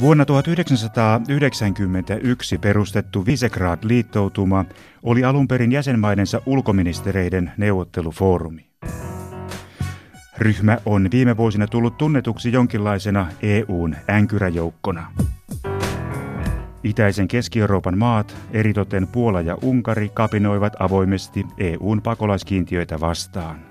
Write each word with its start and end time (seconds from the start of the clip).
Vuonna 0.00 0.24
1991 0.24 2.58
perustettu 2.58 3.26
Visegrad-liittoutuma 3.26 4.64
oli 5.02 5.24
alun 5.24 5.48
perin 5.48 5.72
jäsenmaidensa 5.72 6.42
ulkoministereiden 6.46 7.52
neuvottelufoorumi. 7.56 8.66
Ryhmä 10.38 10.78
on 10.86 11.08
viime 11.12 11.36
vuosina 11.36 11.66
tullut 11.66 11.98
tunnetuksi 11.98 12.52
jonkinlaisena 12.52 13.26
EUn 13.42 13.96
änkyräjoukkona. 14.10 15.12
Itäisen 16.84 17.28
Keski-Euroopan 17.28 17.98
maat, 17.98 18.36
eritoten 18.52 19.06
Puola 19.06 19.40
ja 19.40 19.58
Unkari, 19.62 20.10
kapinoivat 20.14 20.72
avoimesti 20.78 21.46
EUn 21.58 22.02
pakolaiskiintiöitä 22.02 23.00
vastaan. 23.00 23.69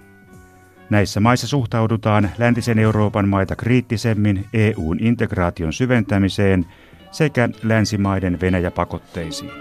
Näissä 0.90 1.20
maissa 1.20 1.48
suhtaudutaan 1.48 2.30
läntisen 2.38 2.80
Euroopan 2.80 3.28
maita 3.28 3.56
kriittisemmin 3.56 4.46
EUn 4.54 4.98
integraation 5.00 5.74
syventämiseen 5.74 6.66
sekä 7.12 7.50
länsimaiden 7.64 8.42
Venäjä-pakotteisiin. 8.42 9.52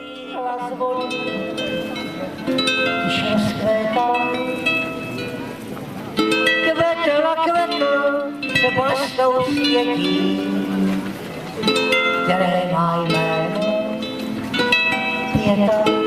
které 15.46 15.97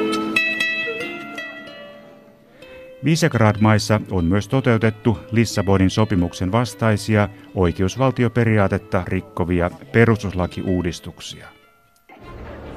Visegrad-maissa 3.06 4.02
on 4.12 4.26
myös 4.26 4.48
toteutettu 4.48 5.18
Lissabonin 5.32 5.90
sopimuksen 5.90 6.52
vastaisia 6.52 7.30
oikeusvaltioperiaatetta 7.56 9.04
rikkovia 9.08 9.72
perustuslakiuudistuksia. 9.92 11.48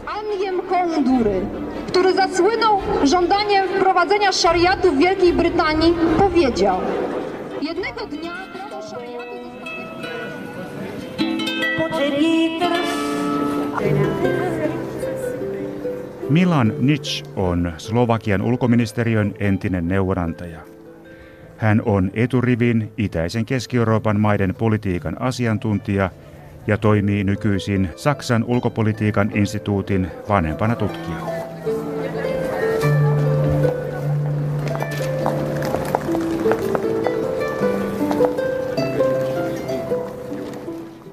Anjem 0.06 0.60
Hondury, 0.68 1.46
który 1.88 2.14
zasłynął 2.14 2.82
żądaniem 3.04 3.68
wprowadzenia 3.68 4.32
szariatu 4.32 4.92
w 4.92 4.98
Wielkiej 4.98 5.32
Brytanii, 5.32 5.94
powiedział 6.18 6.80
Jednego 7.62 8.06
dnia 8.06 8.32
prawo 8.52 8.82
szariatu 8.82 9.34
zostanie... 11.84 12.83
Milan 16.30 16.72
Nich 16.80 17.24
on 17.36 17.72
Slovakian 17.78 18.42
ulkoministeriön 18.42 19.34
entinen 19.38 19.88
neuvonantaja. 19.88 20.60
Hän 21.56 21.82
on 21.84 22.10
eturivin 22.14 22.92
itäisen 22.98 23.46
Keski-Euroopan 23.46 24.20
maiden 24.20 24.54
politiikan 24.54 25.20
asiantuntija 25.20 26.10
ja 26.66 26.78
toimii 26.78 27.24
nykyisin 27.24 27.88
Saksan 27.96 28.44
ulkopolitiikan 28.44 29.30
instituutin 29.34 30.10
vanhempana 30.28 30.76
tutkijana. 30.76 31.33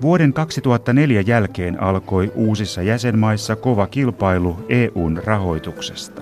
Vuoden 0.01 0.33
2004 0.33 1.21
jälkeen 1.21 1.83
alkoi 1.83 2.31
uusissa 2.35 2.81
jäsenmaissa 2.81 3.55
kova 3.55 3.87
kilpailu 3.87 4.57
EUn 4.69 5.21
rahoituksesta. 5.25 6.21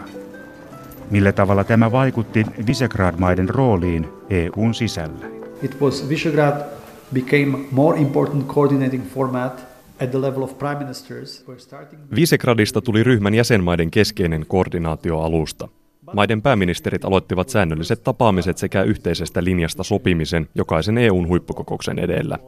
Millä 1.12 1.32
tavalla 1.32 1.64
tämä 1.64 1.92
vaikutti 1.92 2.46
Visegrad-maiden 2.68 3.50
rooliin 3.50 4.08
EUn 4.30 4.74
sisällä? 4.74 5.26
It 5.62 5.82
was 5.82 6.10
Visegrad 6.10 6.62
became 7.14 7.58
more 7.72 8.00
important 8.00 8.48
coordinating 8.48 9.04
format 9.14 9.68
at 10.04 10.12
the 10.12 10.22
level 10.22 10.42
of 10.42 10.58
prime 10.58 10.80
ministers. 10.80 11.46
Visegradista 12.16 12.82
tuli 12.82 13.04
ryhmän 13.04 13.34
jäsenmaiden 13.34 13.92
keskeinen 13.92 14.46
koordinaatioalusta. 14.48 15.68
Maiden 16.14 16.42
pääministerit 16.42 17.06
aloittivat 17.06 17.50
säännölliset 17.50 18.04
tapaamiset 18.04 18.58
sekä 18.58 18.84
yhteisestä 18.84 19.44
linjasta 19.44 19.84
sopimisen 19.84 20.48
jokaisen 20.56 20.98
EUn 20.98 21.28
huippukokouksen 21.28 22.00
edellä. 22.00 22.40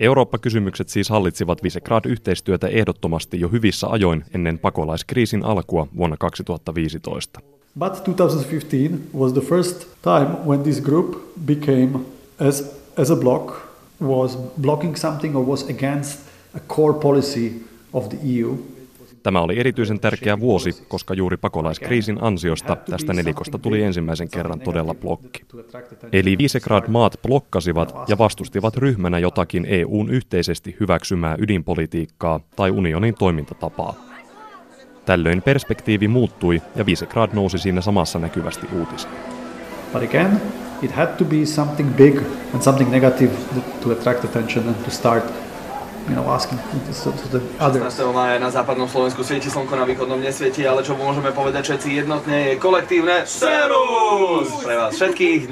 Eurooppa-kysymykset 0.00 0.88
siis 0.88 1.10
hallitsivat 1.10 1.62
Visegrad-yhteistyötä 1.62 2.68
ehdottomasti 2.68 3.40
jo 3.40 3.48
hyvissä 3.48 3.86
ajoin 3.86 4.24
ennen 4.34 4.58
pakolaiskriisin 4.58 5.44
alkua 5.44 5.86
vuonna 5.96 6.16
2015. 6.16 7.40
But 7.78 8.00
2015 8.00 8.98
was 9.18 9.32
the 9.32 9.40
first 9.40 9.86
time 10.02 10.26
when 10.46 10.62
this 10.62 10.80
group 10.80 11.16
became 11.46 11.98
as, 12.48 12.64
as 12.96 13.10
a 13.10 13.16
bloc 13.16 13.52
was 14.02 14.38
blocking 14.60 14.96
something 14.96 15.36
or 15.36 15.46
was 15.46 15.62
against 15.70 16.20
a 16.56 16.60
core 16.74 16.94
policy 16.94 17.52
of 17.92 18.08
the 18.08 18.16
EU 18.22 18.56
Tämä 19.22 19.40
oli 19.40 19.60
erityisen 19.60 20.00
tärkeä 20.00 20.40
vuosi, 20.40 20.84
koska 20.88 21.14
juuri 21.14 21.36
pakolaiskriisin 21.36 22.18
ansiosta 22.20 22.76
tästä 22.76 23.12
nelikosta 23.12 23.58
tuli 23.58 23.82
ensimmäisen 23.82 24.28
kerran 24.28 24.60
todella 24.60 24.94
blokki. 24.94 25.44
Eli 26.12 26.38
Visegrad-maat 26.38 27.20
blokkasivat 27.22 27.94
ja 28.08 28.18
vastustivat 28.18 28.76
ryhmänä 28.76 29.18
jotakin 29.18 29.66
EUn 29.68 30.10
yhteisesti 30.10 30.76
hyväksymää 30.80 31.36
ydinpolitiikkaa 31.38 32.40
tai 32.56 32.70
unionin 32.70 33.14
toimintatapaa. 33.14 33.94
Tällöin 35.04 35.42
perspektiivi 35.42 36.08
muuttui 36.08 36.62
ja 36.76 36.86
Visegrad 36.86 37.30
nousi 37.32 37.58
siinä 37.58 37.80
samassa 37.80 38.18
näkyvästi 38.18 38.66
uutiseen. 38.78 39.14
But 39.92 40.02
again, 40.02 40.40
it 40.82 40.90
had 40.90 41.06
to 41.06 41.24
be 41.24 41.46
something 41.46 41.96
big 41.96 42.16
and 42.54 42.62
something 42.62 42.90
negative 42.90 43.32
to 43.82 43.90
attract 43.90 44.24
attention 44.24 44.68
and 44.68 44.76
to 44.84 44.90
start 44.90 45.24
you 46.08 46.14
know, 46.14 46.30
asking 46.30 46.58
so, 46.92 47.12
so 47.12 47.38
the 47.38 47.40
other. 47.58 48.40
na 48.40 48.50
západnom 48.50 48.88
Slovensku 48.88 49.24
svieti 49.24 49.50
slnko, 49.50 49.76
na 49.76 49.84
východnom 49.84 50.20
nesvieti, 50.20 50.66
ale 50.66 50.82
čo 50.82 50.96
môžeme 50.96 51.32
povedať 51.32 51.64
všetci 51.64 51.88
jednotne 52.04 52.36
je 52.36 52.52
kolektívne 52.56 53.26
Serus! 53.26 54.48
Pre 54.64 54.76
vás 54.76 54.94
všetkých. 54.94 55.50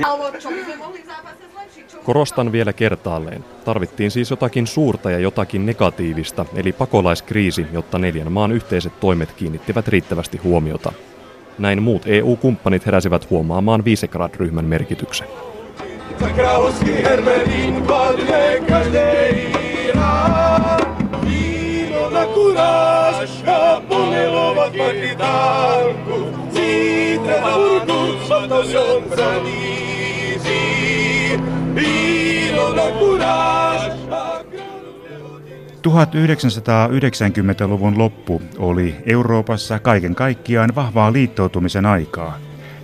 Korostan 2.05 2.53
vielä 2.53 2.73
kertaalleen. 2.73 3.45
Tarvittiin 3.65 4.11
siis 4.11 4.31
jotakin 4.31 4.67
suurta 4.67 5.11
ja 5.11 5.19
jotakin 5.19 5.67
negatiivista, 5.67 6.47
eli 6.55 6.73
pakolaiskriisi, 6.73 7.67
jotta 7.73 7.99
neljän 7.99 8.33
maan 8.33 8.53
yhteiset 8.53 9.01
toimet 9.01 9.33
kiinnittivät 9.33 9.89
riittävästi 9.89 10.41
huomiota. 10.45 10.93
Näin 11.59 11.83
muut 11.83 12.03
EU-kumppanit 12.07 12.87
heräsivät 12.87 13.31
huomaamaan 13.31 13.85
Visegrad-ryhmän 13.85 14.65
merkityksen. 14.65 15.29
Za 16.21 16.29
královský 16.35 16.93
hermelín 17.03 17.83
padne 17.87 18.59
každej 18.67 19.08
Zavíří. 29.17 30.49
Víno 31.75 32.75
na 32.75 32.91
kuráž 32.99 33.89
1990-luvun 35.89 37.99
loppu 37.99 38.43
oli 38.59 38.97
Euroopassa 39.07 39.79
kaiken 39.79 40.15
kaikkiaan 40.15 40.75
vahvaa 40.75 41.13
liittoutumisen 41.13 41.87
aikaa, 41.87 42.39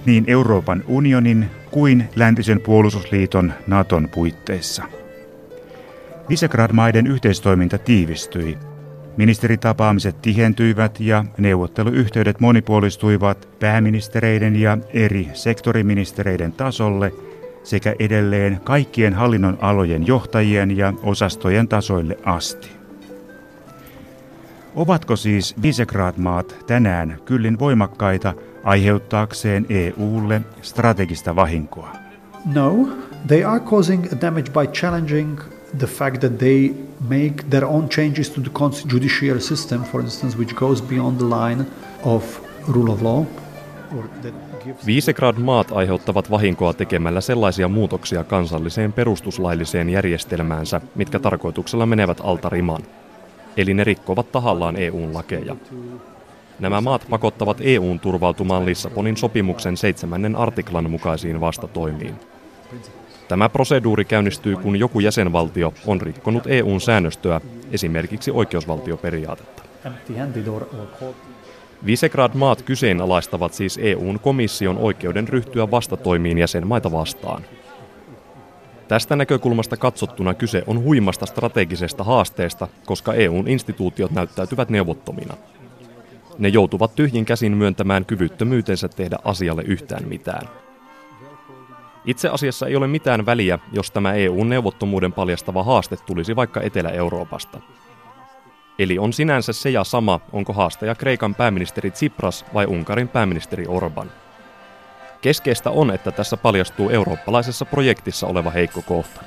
niin 0.06 0.24
Euroopan 0.26 0.84
unionin 0.86 1.50
kuin 1.70 2.08
läntisen 2.16 2.60
puolustusliiton 2.60 3.52
Naton 3.66 4.08
puitteissa. 4.14 4.82
Visegrad-maiden 6.28 7.06
yhteistoiminta 7.06 7.78
tiivistyi. 7.78 8.58
Ministeritapaamiset 9.16 10.22
tihentyivät 10.22 11.00
ja 11.00 11.24
neuvotteluyhteydet 11.38 12.40
monipuolistuivat 12.40 13.48
pääministereiden 13.60 14.56
ja 14.56 14.78
eri 14.92 15.28
sektoriministereiden 15.32 16.52
tasolle 16.52 17.12
sekä 17.62 17.94
edelleen 17.98 18.60
kaikkien 18.64 19.14
hallinnon 19.14 19.58
alojen 19.60 20.06
johtajien 20.06 20.76
ja 20.76 20.92
osastojen 21.02 21.68
tasoille 21.68 22.18
asti. 22.24 22.70
Ovatko 24.74 25.16
siis 25.16 25.54
Visegrad-maat 25.62 26.56
tänään 26.66 27.18
kyllin 27.24 27.58
voimakkaita 27.58 28.34
aiheuttaakseen 28.64 29.66
EUlle 29.68 30.40
strategista 30.62 31.36
vahinkoa? 31.36 31.96
No, 32.54 32.88
they 33.26 33.44
are 33.44 33.60
causing 33.60 34.04
damage 34.20 34.50
by 34.50 34.66
challenging 34.72 35.40
the 35.78 35.86
fact 35.86 36.20
that 36.20 36.38
they 36.38 36.74
make 37.08 37.44
their 37.50 37.64
own 37.64 37.88
changes 37.88 38.30
to 38.30 38.40
the 38.40 38.50
judicial 38.88 39.40
system, 39.40 39.84
for 39.84 40.00
instance, 40.00 40.38
which 40.38 40.54
goes 40.54 40.82
beyond 40.82 41.18
the 41.18 41.24
line 41.24 41.66
of 42.04 42.40
rule 42.68 42.92
of 42.92 43.02
law. 43.02 43.24
Visegrad-maat 44.86 45.72
aiheuttavat 45.72 46.30
vahinkoa 46.30 46.72
tekemällä 46.72 47.20
sellaisia 47.20 47.68
muutoksia 47.68 48.24
kansalliseen 48.24 48.92
perustuslailliseen 48.92 49.90
järjestelmäänsä, 49.90 50.80
mitkä 50.94 51.18
tarkoituksella 51.18 51.86
menevät 51.86 52.20
alta 52.22 52.48
riman. 52.48 52.82
Eli 53.56 53.74
ne 53.74 53.84
rikkovat 53.84 54.32
tahallaan 54.32 54.76
EUn 54.76 55.14
lakeja. 55.14 55.56
Nämä 56.58 56.80
maat 56.80 57.06
pakottavat 57.10 57.56
EUn 57.60 58.00
turvautumaan 58.00 58.66
Lissabonin 58.66 59.16
sopimuksen 59.16 59.76
seitsemännen 59.76 60.36
artiklan 60.36 60.90
mukaisiin 60.90 61.40
vastatoimiin. 61.40 62.14
Tämä 63.28 63.48
proseduuri 63.48 64.04
käynnistyy, 64.04 64.56
kun 64.56 64.76
joku 64.76 65.00
jäsenvaltio 65.00 65.74
on 65.86 66.00
rikkonut 66.00 66.46
EUn 66.46 66.80
säännöstöä, 66.80 67.40
esimerkiksi 67.72 68.30
oikeusvaltioperiaatetta. 68.30 69.62
Visegrad-maat 71.86 72.62
kyseenalaistavat 72.62 73.54
siis 73.54 73.78
EUn 73.82 74.20
komission 74.20 74.78
oikeuden 74.78 75.28
ryhtyä 75.28 75.70
vastatoimiin 75.70 76.38
jäsenmaita 76.38 76.92
vastaan. 76.92 77.42
Tästä 78.88 79.16
näkökulmasta 79.16 79.76
katsottuna 79.76 80.34
kyse 80.34 80.62
on 80.66 80.82
huimasta 80.82 81.26
strategisesta 81.26 82.04
haasteesta, 82.04 82.68
koska 82.86 83.14
EUn 83.14 83.48
instituutiot 83.48 84.10
näyttäytyvät 84.10 84.70
neuvottomina. 84.70 85.34
Ne 86.38 86.48
joutuvat 86.48 86.94
tyhjin 86.94 87.24
käsin 87.24 87.56
myöntämään 87.56 88.04
kyvyttömyytensä 88.04 88.88
tehdä 88.88 89.16
asialle 89.24 89.62
yhtään 89.62 90.08
mitään. 90.08 90.48
Itse 92.04 92.28
asiassa 92.28 92.66
ei 92.66 92.76
ole 92.76 92.86
mitään 92.86 93.26
väliä, 93.26 93.58
jos 93.72 93.90
tämä 93.90 94.12
EUn 94.12 94.48
neuvottomuuden 94.48 95.12
paljastava 95.12 95.62
haaste 95.62 95.96
tulisi 95.96 96.36
vaikka 96.36 96.60
Etelä-Euroopasta. 96.60 97.60
Eli 98.78 98.98
on 98.98 99.12
sinänsä 99.12 99.52
se 99.52 99.70
ja 99.70 99.84
sama, 99.84 100.20
onko 100.32 100.52
haastaja 100.52 100.94
Kreikan 100.94 101.34
pääministeri 101.34 101.90
Tsipras 101.90 102.44
vai 102.54 102.66
Unkarin 102.66 103.08
pääministeri 103.08 103.66
Orban. 103.66 104.10
Keskeistä 105.20 105.70
on, 105.70 105.90
että 105.90 106.10
tässä 106.10 106.36
paljastuu 106.36 106.90
eurooppalaisessa 106.90 107.64
projektissa 107.64 108.26
oleva 108.26 108.50
heikko 108.50 108.82
kohta. 108.82 109.20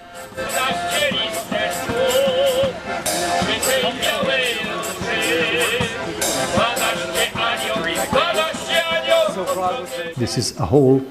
This 10.18 10.38
is 10.38 10.60
a 10.60 10.66
hole 10.66 11.02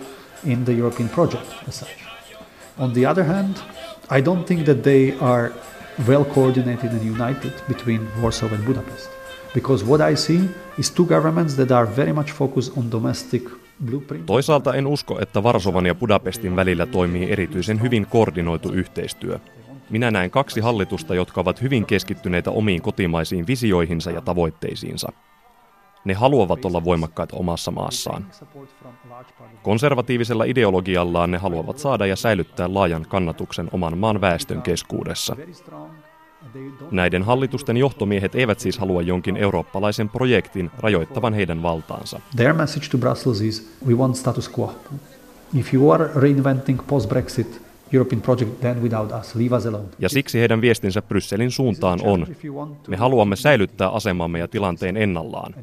in 0.44 0.64
the 0.64 0.72
European 0.72 1.08
project 1.08 1.46
as 1.68 1.74
such. 1.74 2.06
On 2.78 2.92
the 2.92 3.06
other 3.06 3.24
hand, 3.24 3.56
I 4.10 4.22
don't 4.22 4.44
think 4.44 4.64
that 4.64 4.82
they 4.82 5.14
are 5.20 5.50
well 6.08 6.24
coordinated 6.24 6.90
and 6.90 7.20
united 7.20 7.52
between 7.68 8.00
Warsaw 8.22 8.54
and 8.54 8.64
Budapest. 8.64 9.10
Because 9.54 9.86
what 9.86 10.00
I 10.12 10.16
see 10.16 10.40
is 10.78 10.90
two 10.90 11.06
governments 11.06 11.54
that 11.54 11.70
are 11.70 11.86
very 11.96 12.12
much 12.12 12.32
focused 12.32 12.78
on 12.78 12.90
domestic. 12.90 13.42
Toisaalta 14.26 14.74
en 14.74 14.86
usko, 14.86 15.18
että 15.20 15.42
Varsovan 15.42 15.86
ja 15.86 15.94
Budapestin 15.94 16.56
välillä 16.56 16.86
toimii 16.86 17.30
erityisen 17.30 17.82
hyvin 17.82 18.06
koordinoitu 18.06 18.72
yhteistyö. 18.72 19.38
Minä 19.90 20.10
näen 20.10 20.30
kaksi 20.30 20.60
hallitusta, 20.60 21.14
jotka 21.14 21.40
ovat 21.40 21.62
hyvin 21.62 21.86
keskittyneitä 21.86 22.50
omiin 22.50 22.82
kotimaisiin 22.82 23.46
visioihinsa 23.46 24.10
ja 24.10 24.20
tavoitteisiinsa. 24.20 25.12
Ne 26.06 26.14
haluavat 26.14 26.64
olla 26.64 26.84
voimakkaita 26.84 27.36
omassa 27.36 27.70
maassaan. 27.70 28.26
Konservatiivisella 29.62 30.44
ideologiallaan 30.44 31.30
ne 31.30 31.38
haluavat 31.38 31.78
saada 31.78 32.06
ja 32.06 32.16
säilyttää 32.16 32.74
laajan 32.74 33.06
kannatuksen 33.08 33.68
oman 33.72 33.98
maan 33.98 34.20
väestön 34.20 34.62
keskuudessa. 34.62 35.36
Näiden 36.90 37.22
hallitusten 37.22 37.76
johtomiehet 37.76 38.34
eivät 38.34 38.60
siis 38.60 38.78
halua 38.78 39.02
jonkin 39.02 39.36
eurooppalaisen 39.36 40.08
projektin 40.08 40.70
rajoittavan 40.78 41.34
heidän 41.34 41.62
valtaansa. 41.62 42.20
Their 42.36 42.52
message 42.52 42.88
to 42.90 42.98
Brussels 42.98 43.40
is 43.40 43.76
we 43.86 43.94
want 43.94 44.16
status 44.16 44.58
quo. 44.58 44.74
If 45.54 45.74
you 45.74 45.90
are 45.90 46.10
reinventing 46.14 46.80
post-Brexit 46.86 47.65
Ja 49.98 50.08
siksi 50.08 50.40
heidän 50.40 50.60
viestinsä 50.60 51.02
Brysselin 51.02 51.50
suuntaan 51.50 52.00
on, 52.02 52.26
me 52.88 52.96
haluamme 52.96 53.36
säilyttää 53.36 53.88
asemamme 53.88 54.38
ja 54.38 54.48
tilanteen 54.48 54.96
ennallaan. 54.96 55.54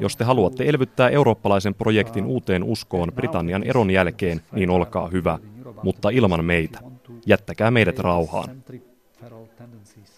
Jos 0.00 0.16
te 0.16 0.24
haluatte 0.24 0.64
elvyttää 0.64 1.08
eurooppalaisen 1.08 1.74
projektin 1.74 2.24
uuteen 2.24 2.62
uskoon 2.62 3.12
Britannian 3.14 3.62
eron 3.62 3.90
jälkeen, 3.90 4.40
niin 4.52 4.70
olkaa 4.70 5.08
hyvä, 5.08 5.38
mutta 5.82 6.10
ilman 6.10 6.44
meitä. 6.44 6.80
Jättäkää 7.26 7.70
meidät 7.70 7.98
rauhaan. 7.98 8.62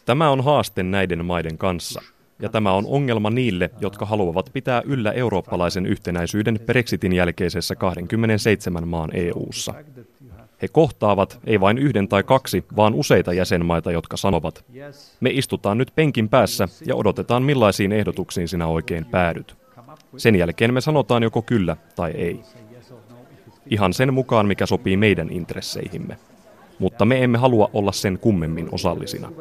Tämä 0.07 0.31
on 0.31 0.45
haaste 0.45 0.83
näiden 0.83 1.25
maiden 1.25 1.59
kanssa. 1.59 2.03
Ja 2.43 2.49
tämä 2.49 2.73
on 2.73 2.85
ongelma 2.87 3.31
niille, 3.31 3.71
jotka 3.81 4.07
haluavat 4.07 4.51
pitää 4.53 4.83
yllä 4.85 5.13
eurooppalaisen 5.13 5.87
yhtenäisyyden 5.87 6.61
Brexitin 6.67 7.13
jälkeisessä 7.13 7.77
27 7.77 8.89
maan 8.89 9.11
EU:ssa. 9.15 9.75
He 10.63 10.69
kohtaavat 10.69 11.39
ei 11.47 11.61
vain 11.61 11.79
yhden 11.79 12.09
tai 12.09 12.23
kaksi, 12.23 12.65
vaan 12.77 12.95
useita 12.95 13.33
jäsenmaita, 13.33 13.93
jotka 13.93 14.17
sanovat, 14.17 14.65
me 15.21 15.31
istutaan 15.31 15.79
nyt 15.79 15.93
penkin 15.95 16.29
päässä 16.29 16.69
ja 16.87 16.97
odotetaan 16.97 17.43
millaisiin 17.43 17.93
ehdotuksiin 17.93 18.49
sinä 18.49 18.67
oikein 18.67 19.05
päädyt. 19.05 19.55
Sen 20.17 20.37
jälkeen 20.37 20.75
me 20.75 20.81
sanotaan 20.81 21.23
joko 21.23 21.43
kyllä 21.43 21.77
tai 21.97 22.11
ei. 22.11 22.41
Ihan 23.67 23.93
sen 23.93 24.15
mukaan, 24.15 24.47
mikä 24.47 24.67
sopii 24.67 24.97
meidän 24.97 25.31
intresseihimme. 25.31 26.17
Mutta 26.79 27.05
me 27.05 27.25
emme 27.25 27.39
halua 27.39 27.71
olla 27.73 27.93
sen 27.93 28.19
kummemmin 28.19 28.69
osallisina. 28.73 29.33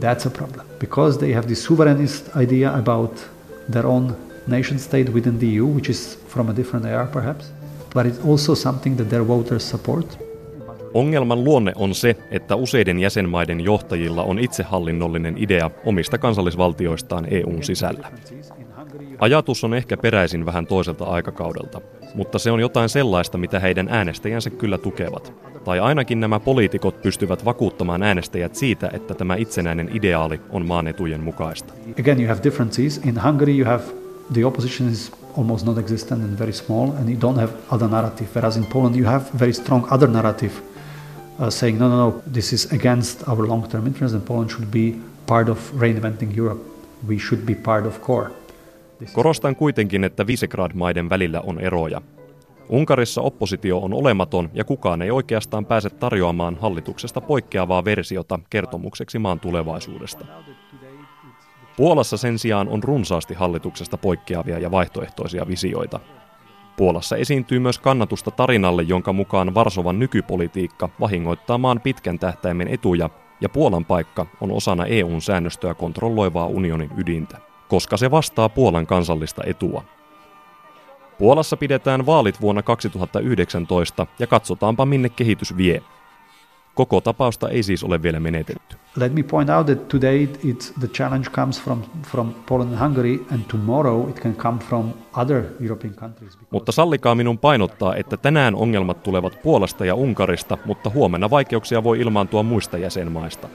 That's 0.00 0.26
a 0.26 0.30
problem. 0.30 0.66
Because 0.78 1.18
they 1.18 1.32
have 1.32 1.46
this 1.46 1.64
sovereignist 1.64 2.36
idea 2.42 2.74
about 2.74 3.30
their 3.72 3.86
own 3.86 4.16
nation 4.46 4.78
state 4.78 5.12
within 5.12 5.38
the 5.38 5.46
EU, 5.46 5.66
which 5.66 5.90
is 5.90 6.24
from 6.28 6.48
a 6.48 6.56
different 6.56 6.86
era 6.86 7.06
perhaps, 7.06 7.52
but 7.94 8.06
it's 8.06 8.30
also 8.30 8.54
something 8.54 8.96
that 8.96 9.08
their 9.08 9.28
voters 9.28 9.70
support. 9.70 10.18
Ongelman 10.94 11.44
luonne 11.44 11.72
on 11.76 11.94
se, 11.94 12.16
että 12.30 12.56
useiden 12.56 12.98
jäsenmaiden 12.98 13.60
johtajilla 13.60 14.22
on 14.22 14.38
itsehallinnollinen 14.38 15.34
idea 15.38 15.70
omista 15.84 16.18
kansallisvaltioistaan 16.18 17.26
EUn 17.30 17.62
sisällä. 17.62 18.12
Ajatus 19.18 19.64
on 19.64 19.74
ehkä 19.74 19.96
peräisin 19.96 20.46
vähän 20.46 20.66
toiselta 20.66 21.04
aikakaudelta, 21.04 21.80
mutta 22.14 22.38
se 22.38 22.50
on 22.50 22.60
jotain 22.60 22.88
sellaista, 22.88 23.38
mitä 23.38 23.60
heidän 23.60 23.88
äänestäjänsä 23.90 24.50
kyllä 24.50 24.78
tukevat. 24.78 25.32
Tai 25.64 25.80
ainakin 25.80 26.20
nämä 26.20 26.40
poliitikot 26.40 27.02
pystyvät 27.02 27.44
vakuuttamaan 27.44 28.02
äänestäjät 28.02 28.54
siitä, 28.54 28.90
että 28.92 29.14
tämä 29.14 29.36
itsenäinen 29.36 29.90
ideaali 29.92 30.40
on 30.50 30.66
maan 30.66 30.86
etujen 30.86 31.20
mukaista. 31.20 31.74
Again, 32.00 32.20
you 32.20 32.28
have 32.28 32.40
differences. 32.44 32.98
In 32.98 33.22
Hungary 33.22 33.58
you 33.58 33.64
have 33.64 33.82
the 34.32 34.46
opposition 34.46 34.88
is 34.88 35.12
almost 35.38 35.66
not 35.66 35.78
existent 35.78 36.24
and 36.24 36.38
very 36.38 36.52
small 36.52 36.90
and 36.90 37.08
you 37.08 37.18
don't 37.18 37.40
have 37.40 37.52
other 37.70 37.88
narrative. 37.88 38.28
Whereas 38.34 38.56
in 38.56 38.66
Poland 38.66 38.96
you 38.96 39.06
have 39.06 39.24
very 39.40 39.52
strong 39.52 39.92
other 39.92 40.08
narrative 40.08 40.52
uh, 41.38 41.48
saying, 41.48 41.78
no, 41.78 41.88
no, 41.88 41.96
no, 41.96 42.22
this 42.32 42.52
is 42.52 42.72
against 42.72 43.28
our 43.28 43.48
long-term 43.48 43.86
interests 43.86 44.14
and 44.14 44.24
Poland 44.24 44.50
should 44.50 44.70
be 44.70 44.98
part 45.26 45.48
of 45.48 45.58
reinventing 45.80 46.36
Europe. 46.36 46.60
We 47.08 47.18
should 47.18 47.46
be 47.46 47.54
part 47.54 47.86
of 47.86 48.00
core. 48.00 48.30
Korostan 49.12 49.56
kuitenkin, 49.56 50.04
että 50.04 50.26
Visegrad-maiden 50.26 51.10
välillä 51.10 51.40
on 51.40 51.60
eroja. 51.60 52.02
Unkarissa 52.68 53.20
oppositio 53.20 53.78
on 53.78 53.94
olematon 53.94 54.50
ja 54.54 54.64
kukaan 54.64 55.02
ei 55.02 55.10
oikeastaan 55.10 55.66
pääse 55.66 55.90
tarjoamaan 55.90 56.56
hallituksesta 56.60 57.20
poikkeavaa 57.20 57.84
versiota 57.84 58.38
kertomukseksi 58.50 59.18
maan 59.18 59.40
tulevaisuudesta. 59.40 60.24
Puolassa 61.76 62.16
sen 62.16 62.38
sijaan 62.38 62.68
on 62.68 62.82
runsaasti 62.82 63.34
hallituksesta 63.34 63.98
poikkeavia 63.98 64.58
ja 64.58 64.70
vaihtoehtoisia 64.70 65.48
visioita. 65.48 66.00
Puolassa 66.76 67.16
esiintyy 67.16 67.58
myös 67.58 67.78
kannatusta 67.78 68.30
tarinalle, 68.30 68.82
jonka 68.82 69.12
mukaan 69.12 69.54
Varsovan 69.54 69.98
nykypolitiikka 69.98 70.88
vahingoittaa 71.00 71.58
maan 71.58 71.80
pitkän 71.80 72.18
tähtäimen 72.18 72.68
etuja 72.68 73.10
ja 73.40 73.48
Puolan 73.48 73.84
paikka 73.84 74.26
on 74.40 74.52
osana 74.52 74.86
EUn 74.86 75.20
säännöstöä 75.20 75.74
kontrolloivaa 75.74 76.46
unionin 76.46 76.90
ydintä, 76.96 77.38
koska 77.68 77.96
se 77.96 78.10
vastaa 78.10 78.48
Puolan 78.48 78.86
kansallista 78.86 79.42
etua. 79.46 79.84
Puolassa 81.18 81.56
pidetään 81.56 82.06
vaalit 82.06 82.40
vuonna 82.40 82.62
2019 82.62 84.06
ja 84.18 84.26
katsotaanpa 84.26 84.86
minne 84.86 85.08
kehitys 85.08 85.56
vie. 85.56 85.82
Koko 86.74 87.00
tapausta 87.00 87.48
ei 87.48 87.62
siis 87.62 87.84
ole 87.84 88.02
vielä 88.02 88.20
menetetty. 88.20 88.76
Let 88.96 89.12
me 89.12 89.22
point 89.22 89.50
out 89.50 89.66
that 89.66 89.88
today 89.88 90.26
it's, 90.26 90.72
the 90.80 90.88
challenge 90.88 91.30
comes 91.30 91.62
from, 91.62 91.82
from 92.02 92.34
Poland 92.46 92.70
and 92.72 92.80
Hungary 92.80 93.26
and 93.30 93.40
tomorrow 93.48 94.08
it 94.08 94.20
can 94.20 94.34
come 94.34 94.58
from 94.58 94.90
other 95.16 95.44
European 95.60 95.94
countries. 95.94 96.38
Mutta 96.50 96.72
sallikaa 96.72 97.14
minun 97.14 97.38
painottaa, 97.38 97.96
että 97.96 98.16
tänään 98.16 98.54
ongelmat 98.54 99.02
tulevat 99.02 99.38
Puolasta 99.42 99.84
ja 99.84 99.94
Unkarista, 99.94 100.58
mutta 100.64 100.90
huomenna 100.90 101.30
vaikeuksia 101.30 101.84
voi 101.84 102.00
ilmaantua 102.00 102.42
muista 102.42 102.78
jäsenmaista. 102.78 103.48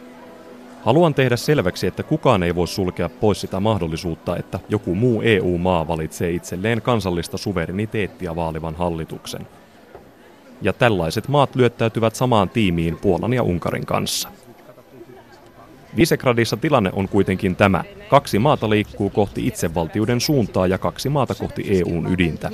Haluan 0.84 1.14
tehdä 1.14 1.36
selväksi, 1.36 1.88
että 1.88 2.04
kukaan 2.04 2.44
ei 2.44 2.56
voi 2.56 2.68
sulkea 2.68 3.10
pois 3.10 3.42
sitä 3.42 3.60
mahdollisuutta, 3.60 4.38
että 4.38 4.60
joku 4.70 4.96
muu 4.96 5.22
EU-maa 5.22 5.88
valitsee 5.88 6.32
itselleen 6.32 6.82
kansallista 6.82 7.38
suvereniteettia 7.38 8.36
vaalivan 8.36 8.76
hallituksen. 8.76 9.48
Ja 10.62 10.74
tällaiset 10.74 11.28
maat 11.28 11.56
lyöttäytyvät 11.56 12.16
samaan 12.16 12.50
tiimiin 12.50 12.98
Puolan 12.98 13.34
ja 13.34 13.44
Unkarin 13.44 13.86
kanssa. 13.86 14.30
Visegradissa 15.98 16.58
tilanne 16.58 16.90
on 16.94 17.10
kuitenkin 17.10 17.56
tämä. 17.56 17.84
Kaksi 18.10 18.40
maata 18.40 18.70
liikkuu 18.70 19.10
kohti 19.10 19.48
itsevaltiuden 19.48 20.22
suuntaa 20.22 20.68
ja 20.68 20.78
kaksi 20.78 21.10
maata 21.10 21.36
kohti 21.36 21.64
EUn 21.70 22.14
ydintä. 22.14 22.50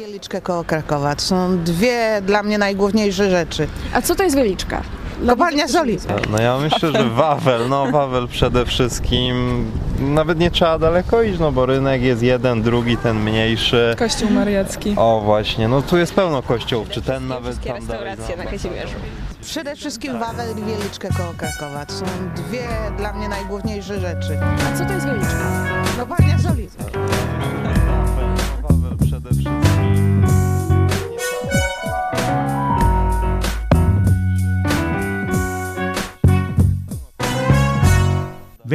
A 3.94 4.02
co 4.02 4.16
to 4.16 4.24
jest 4.24 4.36
wieliczka? 4.36 5.05
Kopalnia 5.28 5.68
soli. 5.68 5.98
No 6.30 6.42
ja 6.42 6.58
myślę, 6.58 6.92
że 6.92 7.10
Wawel, 7.10 7.70
no 7.70 7.92
Wawel 7.92 8.28
przede 8.28 8.66
wszystkim, 8.66 9.66
nawet 10.00 10.40
nie 10.40 10.52
trzeba 10.52 10.80
daleko 10.80 11.22
iść, 11.22 11.40
no 11.40 11.52
bo 11.52 11.66
rynek 11.66 12.02
jest 12.02 12.22
jeden, 12.24 12.62
drugi, 12.62 12.98
ten 12.98 13.20
mniejszy. 13.24 13.96
Kościół 14.00 14.30
mariacki. 14.30 14.94
O 14.98 15.22
właśnie, 15.26 15.68
no 15.68 15.82
tu 15.82 15.98
jest 15.98 16.14
pełno 16.14 16.42
kościołów, 16.42 16.90
czy 16.90 17.02
ten 17.02 17.28
nawet 17.28 17.56
tam 17.56 17.64
dalej. 17.64 17.80
restauracje 17.82 18.38
na 18.38 18.46
Kazimierzu. 18.46 18.96
Przede 19.42 19.76
wszystkim 19.76 20.20
Wawel 20.20 20.52
i 20.58 20.64
Wieliczkę 20.64 21.10
koło 21.18 21.34
Krakowa. 21.38 21.86
To 21.86 21.94
są 21.94 22.06
dwie 22.36 22.68
dla 22.98 23.14
mnie 23.14 23.30
najgłówniejsze 23.30 24.00
rzeczy. 24.00 24.40
A 24.74 24.78
co 24.78 24.86
to 24.86 24.94
jest 24.94 25.06
wieliczka? 25.06 25.66
Kopalnia 26.00 26.40
soli. 26.40 26.68
Wawel 28.70 28.98
przede 29.08 29.30
wszystkim. 29.30 29.55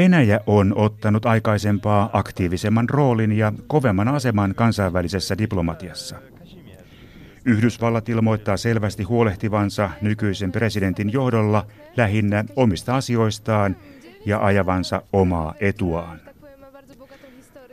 Venäjä 0.00 0.40
on 0.46 0.72
ottanut 0.76 1.26
aikaisempaa 1.26 2.10
aktiivisemman 2.12 2.88
roolin 2.88 3.32
ja 3.32 3.52
kovemman 3.66 4.08
aseman 4.08 4.54
kansainvälisessä 4.54 5.38
diplomatiassa. 5.38 6.16
Yhdysvallat 7.44 8.08
ilmoittaa 8.08 8.56
selvästi 8.56 9.02
huolehtivansa 9.02 9.90
nykyisen 10.00 10.52
presidentin 10.52 11.12
johdolla 11.12 11.66
lähinnä 11.96 12.44
omista 12.56 12.96
asioistaan 12.96 13.76
ja 14.26 14.44
ajavansa 14.44 15.02
omaa 15.12 15.54
etuaan. 15.60 16.20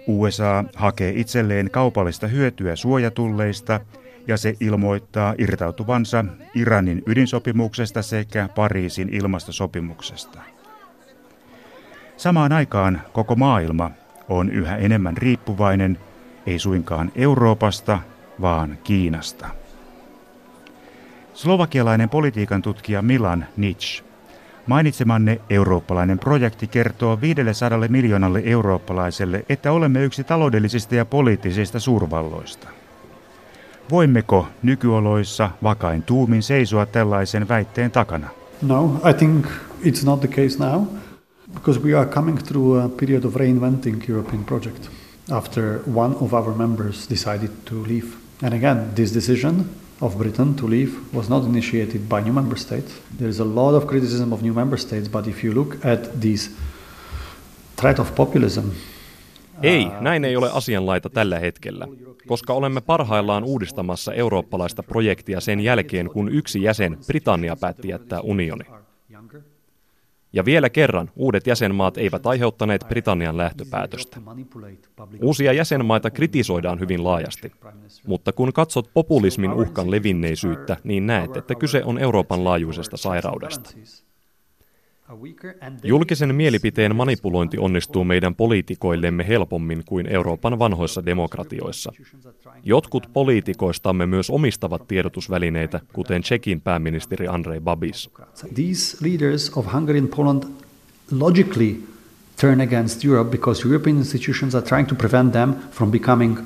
USA 0.08 0.64
hakee 0.76 1.14
itselleen 1.16 1.72
kaupallista 1.72 2.28
hyötyä 2.28 2.76
suojatulleista 2.76 3.80
ja 4.28 4.38
se 4.38 4.56
ilmoittaa 4.60 5.36
irtautuvansa 5.38 6.26
Iranin 6.56 7.04
ydinsopimuksesta 7.06 8.02
sekä 8.02 8.50
Pariisin 8.56 9.10
ilmastosopimuksesta. 9.14 10.57
Samaan 12.18 12.52
aikaan 12.52 13.02
koko 13.14 13.36
maailma 13.36 13.92
on 14.30 14.50
yhä 14.50 14.78
enemmän 14.78 15.18
riippuvainen 15.18 16.00
ei 16.46 16.60
suinkaan 16.60 17.12
Euroopasta, 17.16 18.00
vaan 18.42 18.78
Kiinasta. 18.84 19.48
Slovakialainen 21.34 22.10
politiikan 22.10 22.62
tutkija 22.62 23.02
Milan 23.02 23.46
Nitsch. 23.58 24.04
Mainitsemanne 24.68 25.42
eurooppalainen 25.50 26.20
projekti 26.20 26.68
kertoo 26.68 27.22
500 27.22 27.80
miljoonalle 27.90 28.42
eurooppalaiselle, 28.46 29.46
että 29.50 29.72
olemme 29.72 30.04
yksi 30.04 30.24
taloudellisista 30.24 30.96
ja 30.96 31.06
poliittisista 31.06 31.80
suurvalloista. 31.80 32.68
Voimmeko 33.90 34.48
nykyoloissa 34.64 35.50
vakain 35.64 36.04
tuumin 36.04 36.44
seisoa 36.44 36.86
tällaisen 36.86 37.48
väitteen 37.48 37.92
takana? 37.92 38.30
No, 38.62 39.02
I 39.10 39.14
think 39.14 39.46
it's 39.84 40.06
not 40.06 40.20
the 40.20 40.28
case 40.28 40.60
now 40.60 40.86
because 41.58 41.80
we 41.80 41.94
are 41.94 42.06
coming 42.06 42.38
through 42.38 42.80
a 42.80 42.90
period 42.90 43.26
of 43.26 43.34
reinventing 43.34 44.08
European 44.08 44.44
project 44.44 44.90
after 45.32 45.80
one 45.86 46.14
of 46.16 46.34
our 46.34 46.54
members 46.54 47.08
decided 47.08 47.52
to 47.66 47.76
leave. 47.84 48.16
And 48.42 48.54
again, 48.54 48.92
this 48.96 49.12
decision 49.12 49.70
of 50.02 50.18
Britain 50.18 50.54
to 50.56 50.68
leave 50.68 50.94
was 51.14 51.30
not 51.30 51.44
initiated 51.44 52.08
by 52.10 52.22
new 52.22 52.34
member 52.34 52.58
states. 52.58 52.92
There 53.20 53.30
is 53.30 53.40
a 53.40 53.46
lot 53.46 53.74
of 53.76 53.88
criticism 53.88 54.32
of 54.34 54.42
new 54.42 54.54
member 54.54 54.78
states, 54.78 55.10
but 55.10 55.28
if 55.28 55.44
you 55.44 55.52
look 55.54 55.86
at 55.86 56.22
this 56.22 56.50
threat 57.76 58.00
of 58.00 58.16
populism, 58.16 58.72
Ei, 59.64 59.86
uh, 59.86 60.02
näin 60.02 60.26
ei 60.26 60.36
ole 60.36 60.52
asianlaita 60.52 61.10
tällä 61.10 61.40
hetkellä, 61.40 61.88
koska 62.28 62.54
olemme 62.54 62.82
parhaillaan 62.82 63.44
uudistamassa 63.44 64.14
eurooppalaista 64.14 64.84
projektia 64.84 65.42
sen 65.42 65.60
jälkeen, 65.60 66.10
kun 66.10 66.30
yksi 66.30 66.64
jäsen, 66.64 66.98
Britannia, 67.08 67.56
päätti 67.62 67.88
jättää 67.88 68.22
unioni. 68.22 68.77
Ja 70.34 70.46
vielä 70.46 70.70
kerran, 70.70 71.10
uudet 71.16 71.48
jäsenmaat 71.48 71.98
eivät 71.98 72.26
aiheuttaneet 72.26 72.86
Britannian 72.88 73.38
lähtöpäätöstä. 73.38 74.18
Uusia 75.22 75.54
jäsenmaita 75.54 76.10
kritisoidaan 76.10 76.80
hyvin 76.80 77.04
laajasti, 77.04 77.52
mutta 78.08 78.32
kun 78.32 78.54
katsot 78.54 78.90
populismin 78.94 79.54
uhkan 79.54 79.92
levinneisyyttä, 79.92 80.78
niin 80.84 81.08
näet, 81.08 81.38
että 81.38 81.56
kyse 81.56 81.84
on 81.84 82.00
Euroopan 82.00 82.44
laajuisesta 82.44 82.98
sairaudesta. 82.98 83.70
Julkisen 85.84 86.36
mielipiteen 86.36 86.96
manipulointi 86.96 87.58
onnistuu 87.58 88.04
meidän 88.04 88.36
poliitikoillemme 88.36 89.28
helpommin 89.28 89.84
kuin 89.86 90.08
Euroopan 90.08 90.60
vanhoissa 90.60 91.06
demokratioissa. 91.06 91.92
Jotkut 92.64 93.10
poliitikoistamme 93.14 94.06
myös 94.06 94.30
omistavat 94.30 94.88
tiedotusvälineitä, 94.88 95.80
kuten 95.94 96.22
Tsekin 96.22 96.62
pääministeri 96.62 97.28
Andrej 97.28 97.60
Babis. 97.60 98.10
These 98.56 98.98
leaders 99.02 99.50
of 99.50 99.74
Hungary 99.74 100.00
and 100.00 100.08
Poland 100.08 100.44
logically 101.12 101.76
turn 102.42 102.62
against 102.62 103.06
Europe 103.06 103.32
because 103.32 103.68
European 103.68 103.98
institutions 103.98 104.56
are 104.56 104.66
trying 104.66 104.88
to 104.88 104.96
prevent 104.96 105.34
them 105.34 105.54
from 105.72 105.92
becoming 105.92 106.40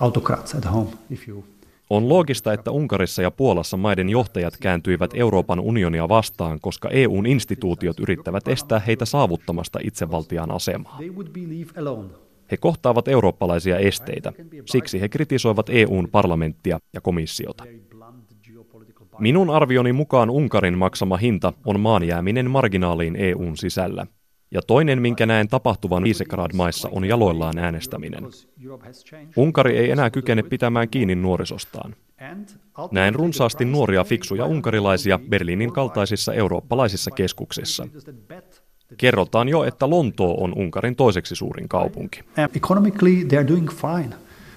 autocrats 0.00 0.54
at 0.54 0.64
home, 0.64 0.88
if 1.10 1.28
you 1.28 1.44
On 1.90 2.08
loogista, 2.08 2.52
että 2.52 2.70
Unkarissa 2.70 3.22
ja 3.22 3.30
Puolassa 3.30 3.76
maiden 3.76 4.08
johtajat 4.08 4.56
kääntyivät 4.56 5.10
Euroopan 5.14 5.60
unionia 5.60 6.08
vastaan, 6.08 6.60
koska 6.60 6.88
EUn 6.88 7.26
instituutiot 7.26 8.00
yrittävät 8.00 8.48
estää 8.48 8.78
heitä 8.78 9.04
saavuttamasta 9.04 9.78
itsevaltiaan 9.82 10.50
asemaa. 10.50 10.98
He 12.50 12.56
kohtaavat 12.56 13.08
eurooppalaisia 13.08 13.78
esteitä, 13.78 14.32
siksi 14.64 15.00
he 15.00 15.08
kritisoivat 15.08 15.70
EUn 15.70 16.08
parlamenttia 16.12 16.78
ja 16.94 17.00
komissiota. 17.00 17.64
Minun 19.18 19.50
arvioni 19.50 19.92
mukaan 19.92 20.30
Unkarin 20.30 20.78
maksama 20.78 21.16
hinta 21.16 21.52
on 21.66 21.80
maan 21.80 22.04
jääminen 22.04 22.50
marginaaliin 22.50 23.16
EUn 23.16 23.56
sisällä. 23.56 24.06
Ja 24.50 24.62
toinen, 24.62 25.02
minkä 25.02 25.26
näen 25.26 25.48
tapahtuvan 25.48 26.04
Visegrad-maissa, 26.04 26.88
on 26.92 27.04
jaloillaan 27.04 27.58
äänestäminen. 27.58 28.24
Unkari 29.36 29.78
ei 29.78 29.90
enää 29.90 30.10
kykene 30.10 30.42
pitämään 30.42 30.88
kiinni 30.88 31.14
nuorisostaan. 31.14 31.94
Näen 32.90 33.14
runsaasti 33.14 33.64
nuoria 33.64 34.04
fiksuja 34.04 34.44
unkarilaisia 34.44 35.18
Berliinin 35.28 35.72
kaltaisissa 35.72 36.34
eurooppalaisissa 36.34 37.10
keskuksissa. 37.10 37.88
Kerrotaan 38.96 39.48
jo, 39.48 39.64
että 39.64 39.90
Lontoo 39.90 40.44
on 40.44 40.54
Unkarin 40.56 40.96
toiseksi 40.96 41.34
suurin 41.36 41.68
kaupunki. 41.68 42.20
And 42.36 42.50
economically, 42.56 43.24
they 43.24 43.38
are 43.38 43.48
doing 43.48 43.70
fine. 43.70 44.14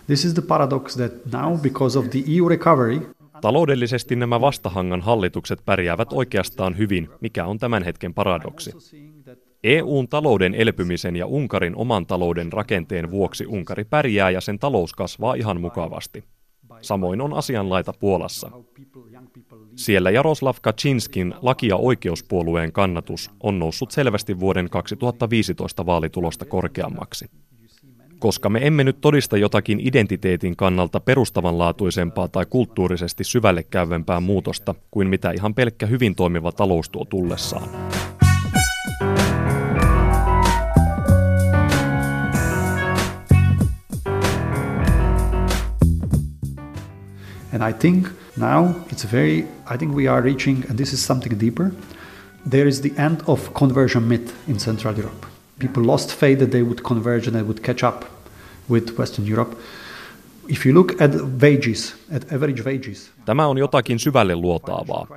This 0.07 0.25
is 0.25 0.33
the 0.33 0.41
paradox 0.41 0.95
that 0.95 1.11
now, 1.31 1.59
because 1.59 1.99
of 1.99 2.09
the 2.09 2.23
EU 2.27 2.49
recovery, 2.49 3.01
Taloudellisesti 3.41 4.15
nämä 4.15 4.41
vastahangan 4.41 5.01
hallitukset 5.01 5.59
pärjäävät 5.65 6.13
oikeastaan 6.13 6.77
hyvin, 6.77 7.09
mikä 7.21 7.45
on 7.45 7.57
tämän 7.57 7.83
hetken 7.83 8.13
paradoksi. 8.13 8.71
EUn 9.63 10.07
talouden 10.07 10.55
elpymisen 10.55 11.15
ja 11.15 11.25
Unkarin 11.25 11.75
oman 11.75 12.05
talouden 12.05 12.53
rakenteen 12.53 13.11
vuoksi 13.11 13.45
Unkari 13.45 13.83
pärjää 13.83 14.29
ja 14.29 14.41
sen 14.41 14.59
talous 14.59 14.93
kasvaa 14.93 15.33
ihan 15.33 15.61
mukavasti. 15.61 16.23
Samoin 16.81 17.21
on 17.21 17.33
asianlaita 17.33 17.93
Puolassa. 17.99 18.51
Siellä 19.75 20.11
Jaroslav 20.11 20.55
Kaczynskin 20.61 21.33
laki- 21.41 21.67
ja 21.67 21.75
oikeuspuolueen 21.75 22.71
kannatus 22.71 23.31
on 23.43 23.59
noussut 23.59 23.91
selvästi 23.91 24.39
vuoden 24.39 24.69
2015 24.69 25.85
vaalitulosta 25.85 26.45
korkeammaksi. 26.45 27.25
Koska 28.19 28.49
me 28.49 28.67
emme 28.67 28.83
nyt 28.83 29.01
todista 29.01 29.37
jotakin 29.37 29.79
identiteetin 29.87 30.55
kannalta 30.55 30.99
perustavanlaatuisempaa 30.99 32.27
tai 32.27 32.45
kulttuurisesti 32.45 33.23
syvälle 33.23 33.63
käyvempää 33.63 34.19
muutosta 34.19 34.75
kuin 34.91 35.07
mitä 35.07 35.31
ihan 35.31 35.53
pelkkä 35.53 35.85
hyvin 35.85 36.15
toimiva 36.15 36.51
talous 36.51 36.89
tuo 36.89 37.05
tullessaan. 37.05 37.69
And 47.61 47.75
I 47.75 47.79
think 47.79 48.07
now 48.37 48.73
it's 48.89 49.03
very, 49.03 49.45
I 49.67 49.77
think 49.77 49.93
we 49.93 50.07
are 50.07 50.21
reaching, 50.21 50.65
and 50.67 50.77
this 50.79 50.93
is 50.93 51.05
something 51.05 51.37
deeper. 51.37 51.71
There 52.43 52.67
is 52.67 52.81
the 52.81 52.91
end 52.97 53.21
of 53.27 53.53
conversion 53.53 54.07
myth 54.07 54.33
in 54.47 54.59
Central 54.59 54.97
Europe. 54.97 55.25
People 55.59 55.83
lost 55.83 56.11
faith 56.11 56.39
that 56.39 56.49
they 56.51 56.63
would 56.63 56.81
converge 56.81 57.27
and 57.27 57.35
they 57.35 57.43
would 57.43 57.61
catch 57.61 57.83
up 57.83 58.05
with 58.67 58.97
Western 58.97 59.27
Europe. 59.27 59.55
If 60.47 60.65
you 60.65 60.73
look 60.73 61.01
at 61.01 61.11
wages, 61.41 61.95
at 62.11 62.33
average 62.33 62.63
wages, 62.63 63.11
Tämä 63.25 63.47
on 63.47 63.57
jotakin 63.57 63.99
syvälle 63.99 64.35
luotaavaa. 64.35 65.07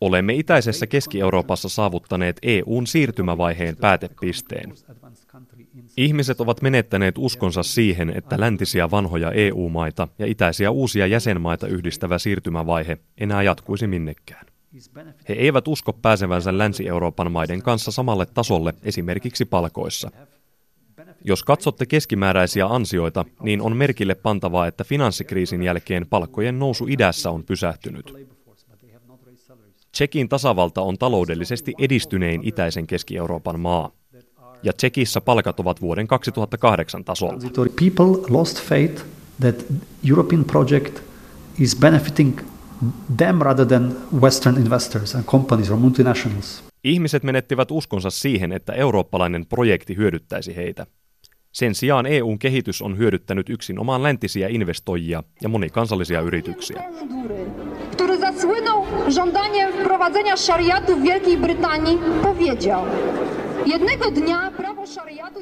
Olemme 0.00 0.34
itäisessä 0.34 0.86
Keski-Euroopassa 0.86 1.68
saavuttaneet 1.68 2.36
EUn 2.42 2.86
siirtymävaiheen 2.86 3.76
päätepisteen. 3.76 4.74
Ihmiset 5.96 6.40
ovat 6.40 6.62
menettäneet 6.62 7.14
uskonsa 7.18 7.62
siihen, 7.62 8.10
että 8.10 8.40
läntisiä 8.40 8.90
vanhoja 8.90 9.32
EU-maita 9.32 10.08
ja 10.18 10.26
itäisiä 10.26 10.70
uusia 10.70 11.06
jäsenmaita 11.06 11.66
yhdistävä 11.66 12.18
siirtymävaihe 12.18 12.98
enää 13.18 13.42
jatkuisi 13.42 13.86
minnekään. 13.86 14.46
He 15.28 15.34
eivät 15.34 15.68
usko 15.68 15.92
pääsevänsä 15.92 16.58
Länsi-Euroopan 16.58 17.32
maiden 17.32 17.62
kanssa 17.62 17.90
samalle 17.90 18.26
tasolle 18.26 18.74
esimerkiksi 18.82 19.44
palkoissa. 19.44 20.10
Jos 21.24 21.42
katsotte 21.42 21.86
keskimääräisiä 21.86 22.66
ansioita, 22.66 23.24
niin 23.42 23.60
on 23.60 23.76
merkille 23.76 24.14
pantavaa, 24.14 24.66
että 24.66 24.84
finanssikriisin 24.84 25.62
jälkeen 25.62 26.06
palkkojen 26.06 26.58
nousu 26.58 26.86
idässä 26.88 27.30
on 27.30 27.44
pysähtynyt. 27.44 28.12
Tsekin 29.92 30.28
tasavalta 30.28 30.80
on 30.80 30.98
taloudellisesti 30.98 31.74
edistynein 31.78 32.40
itäisen 32.44 32.86
Keski-Euroopan 32.86 33.60
maa. 33.60 33.90
Ja 34.62 34.72
Tsekissä 34.72 35.20
palkat 35.20 35.60
ovat 35.60 35.80
vuoden 35.80 36.06
2008 36.06 37.04
tasolla. 37.04 37.32
people 37.76 38.36
lost 38.38 38.62
faith 38.62 39.04
that 39.40 39.64
European 40.10 40.44
project 40.44 40.98
is 41.58 41.76
benefiting 41.76 42.40
them 43.16 43.38
rather 43.40 43.66
than 43.66 43.96
Western 44.20 44.56
investors 44.56 45.14
and 45.14 45.24
companies 45.24 45.70
or 45.70 45.76
multinationals. 45.76 46.62
Ihmiset 46.84 47.22
menettivät 47.22 47.70
uskonsa 47.70 48.10
siihen, 48.10 48.52
että 48.52 48.72
eurooppalainen 48.72 49.46
projekti 49.46 49.96
hyödyttäisi 49.96 50.56
heitä. 50.56 50.86
Sen 51.52 51.74
sijaan 51.74 52.06
EUn 52.06 52.38
kehitys 52.38 52.82
on 52.82 52.98
hyödyttänyt 52.98 53.50
yksin 53.50 53.78
omaan 53.78 54.02
läntisiä 54.02 54.48
investoijia 54.48 55.22
ja 55.42 55.48
monikansallisia 55.48 56.20
yrityksiä. 56.20 56.82
który 57.92 58.18
zasłynął 58.18 58.84
żądaniem 59.08 59.72
wprowadzenia 59.72 60.36
szariatu 60.36 60.96
w 60.96 61.02
Wielkiej 61.02 61.36
Brytanii, 61.36 61.98
powiedział: 62.22 62.82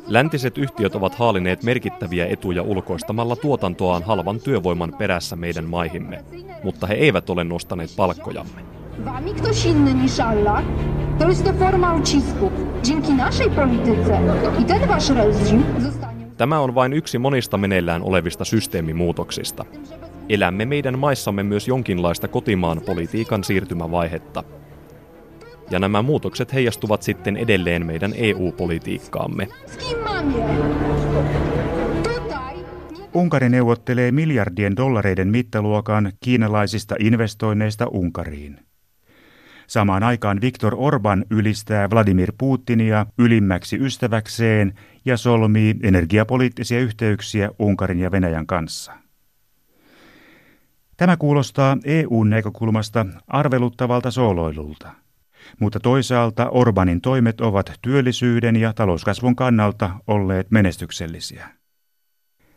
Läntiset 0.06 0.58
yhtiöt 0.58 0.94
ovat 0.94 1.14
haalineet 1.14 1.62
merkittäviä 1.62 2.26
etuja 2.26 2.62
ulkoistamalla 2.62 3.36
tuotantoaan 3.36 4.02
halvan 4.02 4.40
työvoiman 4.40 4.94
perässä 4.98 5.36
meidän 5.36 5.64
maihimme, 5.64 6.24
mutta 6.62 6.86
he 6.86 6.94
eivät 6.94 7.30
ole 7.30 7.44
nostaneet 7.44 7.90
palkkojamme. 7.96 8.60
Wami 9.04 9.34
ktoś 9.34 9.66
inny 9.66 9.94
niż 9.94 10.20
Allah, 10.20 10.64
to 11.18 11.28
jest 11.28 11.44
to 11.44 11.52
forma 11.52 11.94
ucisku. 11.94 12.50
Dzięki 12.82 13.12
naszej 13.12 13.50
polityce 13.50 14.20
i 14.60 14.64
ten 14.64 14.88
wasz 14.88 15.10
reżim 15.10 15.64
zostanie. 15.78 16.26
Tämä 16.36 16.60
on 16.60 16.74
vain 16.74 16.92
yksi 16.92 17.18
monista 17.18 17.56
meneillään 17.56 18.02
olevista 18.02 18.44
systeemimuutoksista. 18.44 19.64
Elämme 20.28 20.64
meidän 20.64 20.98
maissamme 20.98 21.42
myös 21.42 21.68
jonkinlaista 21.68 22.28
kotimaan 22.28 22.80
politiikan 22.86 23.44
siirtymävaihetta. 23.44 24.44
Ja 25.70 25.78
nämä 25.78 26.02
muutokset 26.02 26.52
heijastuvat 26.52 27.02
sitten 27.02 27.36
edelleen 27.36 27.86
meidän 27.86 28.12
EU-politiikkaamme. 28.16 29.48
Unkari 33.14 33.48
neuvottelee 33.48 34.12
miljardien 34.12 34.76
dollareiden 34.76 35.28
mittaluokan 35.28 36.12
kiinalaisista 36.20 36.94
investoinneista 36.98 37.86
Unkariin. 37.86 38.58
Samaan 39.66 40.02
aikaan 40.02 40.40
Viktor 40.40 40.74
Orban 40.78 41.24
ylistää 41.30 41.90
Vladimir 41.90 42.32
Putinia 42.38 43.06
ylimmäksi 43.18 43.76
ystäväkseen 43.80 44.74
ja 45.04 45.16
solmii 45.16 45.74
energiapoliittisia 45.82 46.80
yhteyksiä 46.80 47.50
Unkarin 47.58 48.00
ja 48.00 48.10
Venäjän 48.10 48.46
kanssa. 48.46 48.92
Tämä 50.96 51.16
kuulostaa 51.16 51.76
EUn 51.84 52.30
näkökulmasta 52.30 53.06
arveluttavalta 53.28 54.10
sooloilulta. 54.10 55.05
Mutta 55.60 55.80
toisaalta 55.80 56.50
Orbanin 56.50 57.00
toimet 57.00 57.40
ovat 57.40 57.72
työllisyyden 57.82 58.56
ja 58.56 58.72
talouskasvun 58.72 59.36
kannalta 59.36 59.90
olleet 60.06 60.50
menestyksellisiä. 60.50 61.48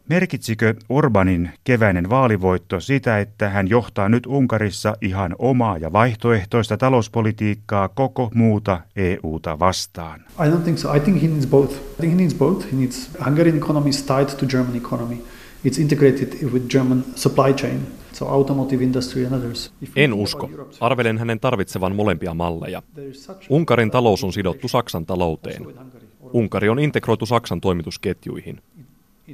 Merkitsikö 0.10 0.74
Orbanin 0.90 1.50
keväinen 1.64 2.10
vaalivoitto 2.10 2.80
sitä, 2.80 3.20
että 3.20 3.50
hän 3.50 3.70
johtaa 3.70 4.10
nyt 4.10 4.26
Unkarissa 4.26 4.96
ihan 5.02 5.36
omaa 5.40 5.78
ja 5.78 5.94
vaihtoehtoista 5.94 6.78
talouspolitiikkaa 6.78 7.88
koko 7.88 8.32
muuta 8.34 8.80
EUta 8.96 9.60
vastaan? 9.60 10.20
I 10.20 10.50
don't 10.50 10.64
think 10.64 10.78
so. 10.78 10.96
I 10.96 11.00
think 11.00 11.22
he 11.22 11.28
needs 11.28 11.48
both. 11.48 11.74
I 11.74 11.96
think 11.98 12.14
he 12.14 12.18
needs 12.18 12.36
both. 12.36 12.72
He 12.72 12.78
needs 12.78 13.10
Hungarian 13.26 13.58
economy 13.58 13.92
tied 14.08 14.38
to 14.40 14.46
German 14.46 14.76
economy. 14.76 15.18
It's 15.66 15.82
integrated 15.82 16.52
with 16.54 16.70
German 16.70 17.04
supply 17.16 17.54
chain, 17.54 17.80
so 18.14 18.26
automotive 18.26 18.84
industry 18.84 19.26
and 19.26 19.34
others. 19.34 19.74
En 19.96 20.14
usko. 20.14 20.50
Arvelen 20.80 21.18
hänen 21.18 21.40
tarvitsevan 21.40 21.96
molempia 21.96 22.34
malleja. 22.34 22.82
Unkarin 23.50 23.92
talous 23.92 24.24
on 24.24 24.34
sidottu 24.34 24.68
Saksan 24.68 25.06
talouteen. 25.06 25.68
Unkari 26.34 26.70
on 26.70 26.80
integroitu 26.80 27.26
Saksan 27.26 27.62
toimitusketjuihin. 27.62 28.62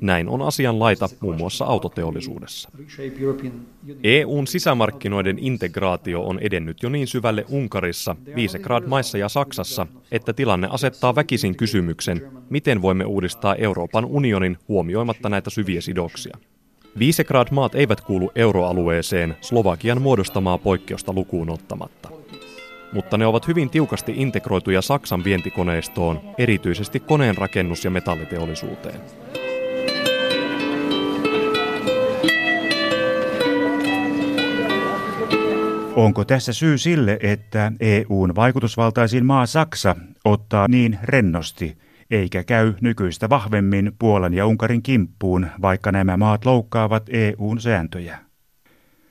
Näin 0.02 0.30
on 0.30 0.42
asian 0.42 0.80
laita 0.80 1.10
muun 1.20 1.38
muassa 1.38 1.66
autoteollisuudessa. 1.66 2.70
EUn 4.04 4.48
sisämarkkinoiden 4.48 5.40
integraatio 5.40 6.22
on 6.22 6.40
edennyt 6.40 6.84
jo 6.84 6.90
niin 6.90 7.08
syvälle 7.08 7.46
Unkarissa, 7.50 8.16
Visegrad-maissa 8.36 9.18
ja 9.18 9.30
Saksassa, 9.30 9.88
että 10.12 10.34
tilanne 10.34 10.68
asettaa 10.72 11.16
väkisin 11.16 11.58
kysymyksen, 11.58 12.32
miten 12.50 12.82
voimme 12.82 13.06
uudistaa 13.06 13.56
Euroopan 13.56 14.06
unionin 14.06 14.58
huomioimatta 14.68 15.30
näitä 15.30 15.50
syviä 15.50 15.82
sidoksia. 15.82 16.38
Visegrad-maat 17.00 17.76
eivät 17.76 18.02
kuulu 18.02 18.32
euroalueeseen 18.36 19.36
Slovakian 19.42 20.02
muodostamaa 20.02 20.58
poikkeusta 20.58 21.14
lukuun 21.14 21.50
ottamatta. 21.50 22.10
Mutta 22.94 23.18
ne 23.18 23.26
ovat 23.26 23.48
hyvin 23.48 23.70
tiukasti 23.70 24.14
integroituja 24.16 24.82
Saksan 24.82 25.24
vientikoneistoon, 25.24 26.22
erityisesti 26.38 27.00
koneenrakennus- 27.00 27.86
ja 27.86 27.92
metalliteollisuuteen. 27.92 29.02
Onko 35.96 36.26
tässä 36.26 36.54
syy 36.54 36.78
sille, 36.78 37.20
että 37.22 37.72
EUn 37.80 38.36
vaikutusvaltaisin 38.36 39.26
maa 39.26 39.46
Saksa 39.46 39.96
ottaa 40.26 40.68
niin 40.68 41.00
rennosti, 41.04 41.78
eikä 42.12 42.44
käy 42.44 42.74
nykyistä 42.82 43.30
vahvemmin 43.30 43.92
Puolan 44.00 44.34
ja 44.34 44.48
Unkarin 44.48 44.82
kimppuun, 44.84 45.48
vaikka 45.62 45.92
nämä 45.92 46.18
maat 46.18 46.46
loukkaavat 46.46 47.04
EUn 47.10 47.62
sääntöjä? 47.62 48.20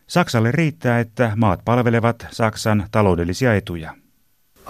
Saksalle 0.07 0.53
riittää, 0.53 1.01
että 1.01 1.33
maat 1.37 1.61
palvelevat 1.65 2.27
Saksan 2.31 2.87
taloudellisia 2.91 3.55
etuja. 3.55 3.95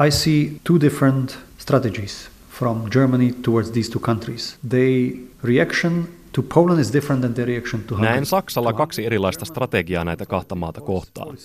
I 0.06 0.10
see 0.10 0.50
two 0.64 0.80
different 0.80 1.38
strategies 1.58 2.30
from 2.50 2.82
Germany 2.90 3.32
towards 3.42 3.70
these 3.70 3.90
two 3.90 4.00
countries. 4.00 4.58
Their 4.68 5.12
reaction 5.44 6.08
to 6.32 6.42
Poland 6.42 6.80
is 6.80 6.92
different 6.92 7.20
than 7.20 7.34
their 7.34 7.48
reaction 7.48 7.82
to 7.82 7.94
Hungary. 7.94 8.12
Näen 8.12 8.26
Saksalla 8.26 8.72
kaksi 8.72 9.06
erilaista 9.06 9.44
strategiaa 9.44 10.04
näitä 10.04 10.26
kahta 10.26 10.54
maata 10.54 10.80
kohtaan. 10.80 11.36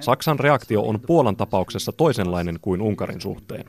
Saksan 0.00 0.40
reaktio 0.40 0.82
on 0.82 1.00
Puolan 1.00 1.36
tapauksessa 1.36 1.92
toisenlainen 1.92 2.58
kuin 2.62 2.80
Unkarin 2.80 3.20
suhteen. 3.20 3.64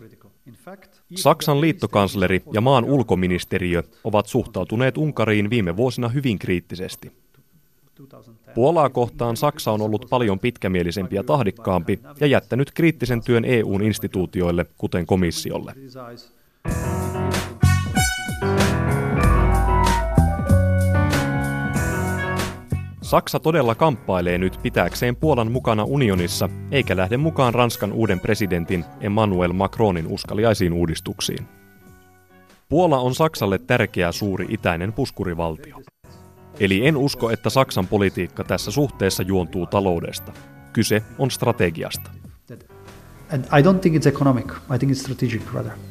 Saksan 1.16 1.62
liittokansleri 1.62 2.44
ja 2.54 2.62
maan 2.62 2.86
ulkoministeriö 2.86 3.84
ovat 4.04 4.26
suhtautuneet 4.26 4.98
Unkariin 4.98 5.50
viime 5.50 5.78
vuosina 5.78 6.10
hyvin 6.10 6.40
kriittisesti. 6.40 7.12
Puolaa 8.56 8.90
kohtaan 8.90 9.38
Saksa 9.38 9.72
on 9.72 9.82
ollut 9.82 10.06
paljon 10.10 10.40
pitkämielisempi 10.40 11.16
ja 11.16 11.24
tahdikkaampi 11.24 12.00
ja 12.20 12.28
jättänyt 12.28 12.72
kriittisen 12.72 13.24
työn 13.24 13.46
EUn 13.46 13.82
instituutioille, 13.82 14.66
kuten 14.78 15.06
komissiolle. 15.06 15.74
Saksa 23.12 23.40
todella 23.40 23.76
kamppailee 23.76 24.38
nyt 24.38 24.60
pitääkseen 24.64 25.16
Puolan 25.16 25.52
mukana 25.52 25.84
unionissa, 25.84 26.50
eikä 26.72 26.98
lähde 26.98 27.18
mukaan 27.18 27.54
Ranskan 27.54 27.92
uuden 27.92 28.20
presidentin 28.20 28.86
Emmanuel 29.02 29.54
Macronin 29.54 30.08
uskaliaisiin 30.08 30.74
uudistuksiin. 30.74 31.48
Puola 32.70 33.00
on 33.00 33.16
Saksalle 33.16 33.58
tärkeä 33.60 34.12
suuri 34.12 34.46
itäinen 34.50 34.94
puskurivaltio. 34.94 35.82
Eli 36.60 36.88
en 36.88 36.98
usko, 36.98 37.30
että 37.30 37.50
Saksan 37.50 37.88
politiikka 37.88 38.44
tässä 38.44 38.72
suhteessa 38.72 39.24
juontuu 39.24 39.66
taloudesta. 39.66 40.32
Kyse 40.74 41.04
on 41.20 41.32
strategiasta. 41.32 42.12
And 43.34 43.46
I 43.46 43.62
don't 43.64 43.80
think 43.80 43.96
it's 43.96 44.08
economic. 44.08 44.52
I 44.76 44.78
think 44.80 44.92
it's 44.92 45.02
strategic 45.02 45.54
rather. 45.54 45.91